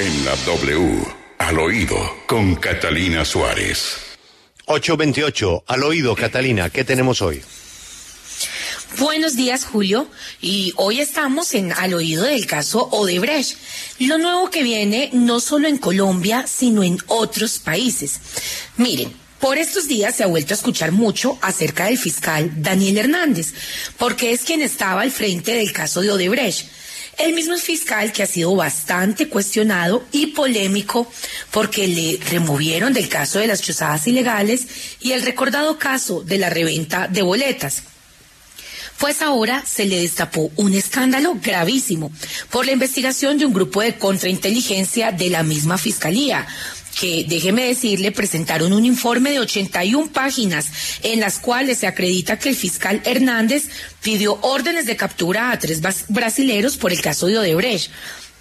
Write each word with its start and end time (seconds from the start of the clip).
En 0.00 0.24
la 0.24 0.34
W, 0.46 1.04
al 1.36 1.58
oído, 1.58 1.94
con 2.26 2.54
Catalina 2.54 3.22
Suárez. 3.22 3.96
828, 4.64 5.64
al 5.66 5.82
oído, 5.82 6.16
Catalina, 6.16 6.70
¿qué 6.70 6.84
tenemos 6.84 7.20
hoy? 7.20 7.42
Buenos 8.98 9.36
días, 9.36 9.66
Julio. 9.66 10.08
Y 10.40 10.72
hoy 10.76 11.00
estamos 11.02 11.52
en 11.52 11.74
al 11.74 11.92
oído 11.92 12.24
del 12.24 12.46
caso 12.46 12.88
Odebrecht. 12.92 13.58
Lo 13.98 14.16
nuevo 14.16 14.48
que 14.48 14.62
viene 14.62 15.10
no 15.12 15.38
solo 15.38 15.68
en 15.68 15.76
Colombia, 15.76 16.46
sino 16.46 16.82
en 16.82 16.96
otros 17.06 17.58
países. 17.58 18.20
Miren, 18.78 19.12
por 19.38 19.58
estos 19.58 19.86
días 19.86 20.14
se 20.16 20.22
ha 20.22 20.28
vuelto 20.28 20.54
a 20.54 20.56
escuchar 20.56 20.92
mucho 20.92 21.38
acerca 21.42 21.84
del 21.84 21.98
fiscal 21.98 22.50
Daniel 22.56 22.96
Hernández, 22.96 23.52
porque 23.98 24.32
es 24.32 24.44
quien 24.44 24.62
estaba 24.62 25.02
al 25.02 25.10
frente 25.10 25.52
del 25.52 25.74
caso 25.74 26.00
de 26.00 26.10
Odebrecht. 26.10 26.80
El 27.20 27.34
mismo 27.34 27.54
fiscal 27.58 28.12
que 28.12 28.22
ha 28.22 28.26
sido 28.26 28.56
bastante 28.56 29.28
cuestionado 29.28 30.02
y 30.10 30.28
polémico 30.28 31.06
porque 31.50 31.86
le 31.86 32.18
removieron 32.30 32.94
del 32.94 33.10
caso 33.10 33.38
de 33.38 33.46
las 33.46 33.60
chuzadas 33.60 34.06
ilegales 34.06 34.66
y 35.00 35.12
el 35.12 35.20
recordado 35.20 35.78
caso 35.78 36.22
de 36.22 36.38
la 36.38 36.48
reventa 36.48 37.08
de 37.08 37.20
boletas. 37.20 37.82
Pues 38.98 39.20
ahora 39.20 39.62
se 39.66 39.84
le 39.84 40.00
destapó 40.00 40.50
un 40.56 40.72
escándalo 40.72 41.36
gravísimo 41.42 42.10
por 42.48 42.64
la 42.64 42.72
investigación 42.72 43.36
de 43.36 43.44
un 43.44 43.52
grupo 43.52 43.82
de 43.82 43.98
contrainteligencia 43.98 45.12
de 45.12 45.28
la 45.28 45.42
misma 45.42 45.76
fiscalía 45.76 46.46
que, 46.98 47.24
déjeme 47.28 47.64
decirle, 47.64 48.12
presentaron 48.12 48.72
un 48.72 48.84
informe 48.84 49.30
de 49.30 49.40
81 49.40 50.12
páginas 50.12 50.66
en 51.02 51.20
las 51.20 51.38
cuales 51.38 51.78
se 51.78 51.86
acredita 51.86 52.38
que 52.38 52.50
el 52.50 52.56
fiscal 52.56 53.02
Hernández 53.04 53.64
pidió 54.02 54.38
órdenes 54.42 54.86
de 54.86 54.96
captura 54.96 55.50
a 55.50 55.58
tres 55.58 55.80
brasileros 56.08 56.76
por 56.76 56.92
el 56.92 57.00
caso 57.00 57.26
de 57.26 57.38
Odebrecht, 57.38 57.90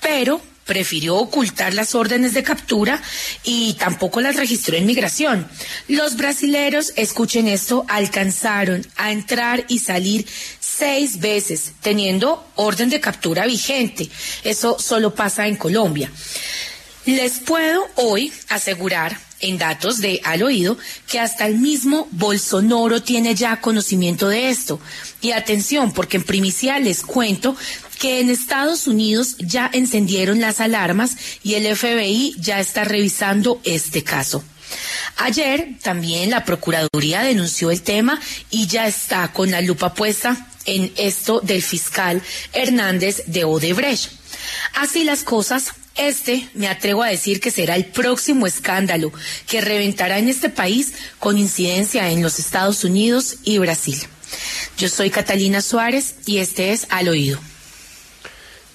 pero 0.00 0.40
prefirió 0.64 1.16
ocultar 1.16 1.74
las 1.74 1.94
órdenes 1.94 2.34
de 2.34 2.42
captura 2.42 3.02
y 3.42 3.74
tampoco 3.74 4.20
las 4.20 4.36
registró 4.36 4.76
en 4.76 4.86
migración. 4.86 5.48
Los 5.88 6.16
brasileros, 6.16 6.92
escuchen 6.96 7.48
esto, 7.48 7.84
alcanzaron 7.88 8.86
a 8.96 9.12
entrar 9.12 9.64
y 9.68 9.80
salir 9.80 10.26
seis 10.60 11.20
veces 11.20 11.72
teniendo 11.80 12.46
orden 12.54 12.90
de 12.90 13.00
captura 13.00 13.46
vigente. 13.46 14.08
Eso 14.44 14.78
solo 14.78 15.14
pasa 15.14 15.46
en 15.46 15.56
Colombia. 15.56 16.10
Les 17.04 17.40
puedo 17.40 17.84
hoy 17.96 18.32
asegurar 18.48 19.18
en 19.40 19.58
datos 19.58 20.00
de 20.00 20.20
al 20.22 20.44
oído 20.44 20.78
que 21.08 21.18
hasta 21.18 21.46
el 21.46 21.58
mismo 21.58 22.06
Bolsonaro 22.12 23.02
tiene 23.02 23.34
ya 23.34 23.60
conocimiento 23.60 24.28
de 24.28 24.50
esto. 24.50 24.78
Y 25.20 25.32
atención, 25.32 25.92
porque 25.92 26.18
en 26.18 26.22
primicia 26.22 26.78
les 26.78 27.02
cuento 27.02 27.56
que 27.98 28.20
en 28.20 28.30
Estados 28.30 28.86
Unidos 28.86 29.36
ya 29.38 29.68
encendieron 29.72 30.40
las 30.40 30.60
alarmas 30.60 31.16
y 31.42 31.54
el 31.54 31.76
FBI 31.76 32.36
ya 32.38 32.60
está 32.60 32.84
revisando 32.84 33.60
este 33.64 34.04
caso. 34.04 34.44
Ayer 35.16 35.76
también 35.82 36.30
la 36.30 36.44
Procuraduría 36.44 37.22
denunció 37.22 37.70
el 37.70 37.82
tema 37.82 38.20
y 38.50 38.68
ya 38.68 38.86
está 38.86 39.32
con 39.32 39.50
la 39.50 39.60
lupa 39.60 39.92
puesta 39.92 40.48
en 40.64 40.92
esto 40.96 41.40
del 41.40 41.62
fiscal 41.62 42.22
Hernández 42.52 43.24
de 43.26 43.44
Odebrecht. 43.44 44.12
Así 44.74 45.04
las 45.04 45.22
cosas, 45.22 45.72
este 45.96 46.48
me 46.54 46.68
atrevo 46.68 47.02
a 47.02 47.08
decir 47.08 47.40
que 47.40 47.50
será 47.50 47.76
el 47.76 47.86
próximo 47.86 48.46
escándalo 48.46 49.12
que 49.46 49.60
reventará 49.60 50.18
en 50.18 50.28
este 50.28 50.48
país 50.48 50.94
con 51.18 51.38
incidencia 51.38 52.10
en 52.10 52.22
los 52.22 52.38
Estados 52.38 52.84
Unidos 52.84 53.36
y 53.44 53.58
Brasil. 53.58 53.98
Yo 54.78 54.88
soy 54.88 55.10
Catalina 55.10 55.60
Suárez 55.60 56.14
y 56.26 56.38
este 56.38 56.72
es 56.72 56.86
Al 56.90 57.08
Oído. 57.08 57.38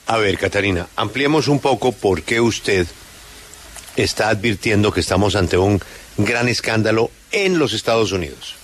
A 0.06 0.18
ver, 0.18 0.38
Catalina, 0.38 0.88
ampliemos 0.96 1.48
un 1.48 1.60
poco 1.60 1.92
por 1.92 2.24
qué 2.24 2.40
usted 2.40 2.88
está 3.98 4.30
advirtiendo 4.30 4.94
que 4.94 5.02
estamos 5.02 5.36
ante 5.36 5.58
un 5.58 5.82
gran 6.18 6.48
escándalo 6.48 7.12
en 7.32 7.60
los 7.60 7.74
Estados 7.74 8.12
Unidos. 8.12 8.56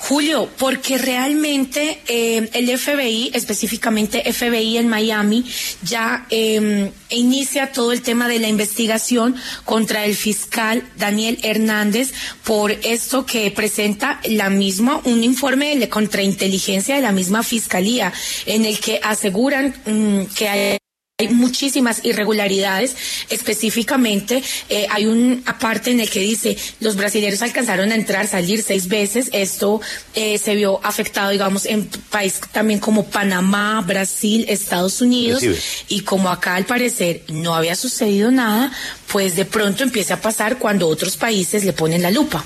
Julio, 0.00 0.48
porque 0.58 0.96
realmente 0.98 2.00
eh, 2.08 2.48
el 2.54 2.78
FBI, 2.78 3.30
específicamente 3.34 4.32
FBI 4.32 4.78
en 4.78 4.88
Miami, 4.88 5.44
ya 5.82 6.26
eh, 6.30 6.90
inicia 7.10 7.70
todo 7.70 7.92
el 7.92 8.00
tema 8.00 8.26
de 8.26 8.38
la 8.38 8.48
investigación 8.48 9.36
contra 9.64 10.06
el 10.06 10.16
fiscal 10.16 10.82
Daniel 10.96 11.38
Hernández 11.42 12.12
por 12.44 12.72
esto 12.72 13.26
que 13.26 13.50
presenta 13.50 14.20
la 14.24 14.48
misma, 14.48 15.00
un 15.04 15.22
informe 15.22 15.76
de 15.76 15.88
contrainteligencia 15.90 16.96
de 16.96 17.02
la 17.02 17.12
misma 17.12 17.42
fiscalía, 17.42 18.12
en 18.46 18.64
el 18.64 18.80
que 18.80 19.00
aseguran 19.02 19.74
mm, 19.84 20.34
que 20.34 20.48
hay 20.48 20.78
hay 21.20 21.28
muchísimas 21.28 22.04
irregularidades. 22.04 22.96
Específicamente, 23.28 24.42
eh, 24.68 24.86
hay 24.90 25.06
una 25.06 25.58
parte 25.58 25.90
en 25.90 26.00
el 26.00 26.08
que 26.08 26.20
dice 26.20 26.56
los 26.80 26.96
brasileños 26.96 27.42
alcanzaron 27.42 27.92
a 27.92 27.94
entrar, 27.94 28.26
salir 28.26 28.62
seis 28.62 28.88
veces. 28.88 29.28
Esto 29.32 29.80
eh, 30.14 30.38
se 30.38 30.54
vio 30.54 30.80
afectado, 30.82 31.30
digamos, 31.30 31.66
en 31.66 31.88
países 32.08 32.40
también 32.52 32.80
como 32.80 33.04
Panamá, 33.04 33.82
Brasil, 33.86 34.46
Estados 34.48 35.02
Unidos. 35.02 35.42
Y 35.88 36.00
como 36.00 36.30
acá 36.30 36.54
al 36.54 36.64
parecer 36.64 37.22
no 37.28 37.54
había 37.54 37.76
sucedido 37.76 38.30
nada, 38.30 38.72
pues 39.12 39.36
de 39.36 39.44
pronto 39.44 39.82
empieza 39.82 40.14
a 40.14 40.20
pasar 40.20 40.58
cuando 40.58 40.88
otros 40.88 41.16
países 41.16 41.64
le 41.64 41.74
ponen 41.74 42.02
la 42.02 42.10
lupa. 42.10 42.44